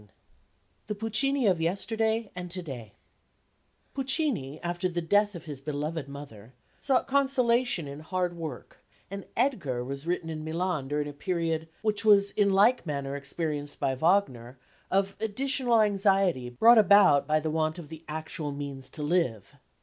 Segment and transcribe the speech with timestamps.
[0.01, 0.07] III
[0.87, 2.95] THE PUCCINI OF YESTERDAY AND TO DAY
[3.93, 8.79] Puccini, after the death of his beloved mother, sought consolation in hard work,
[9.11, 13.79] and Edgar was written in Milan during a period, which was in like manner experienced
[13.79, 14.57] by Wagner,
[14.89, 19.55] of additional anxiety, brought about by the want of the actual means to live.